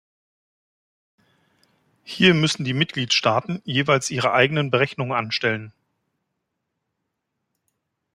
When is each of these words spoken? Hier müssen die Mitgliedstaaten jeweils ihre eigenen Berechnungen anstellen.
Hier 2.03 2.33
müssen 2.33 2.63
die 2.65 2.73
Mitgliedstaaten 2.73 3.61
jeweils 3.65 4.09
ihre 4.09 4.31
eigenen 4.33 4.71
Berechnungen 4.71 5.13
anstellen. 5.15 5.73